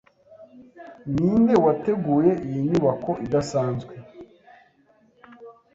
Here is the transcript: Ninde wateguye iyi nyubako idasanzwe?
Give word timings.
Ninde 1.13 1.53
wateguye 1.65 2.31
iyi 2.47 2.59
nyubako 2.69 3.11
idasanzwe? 3.25 3.93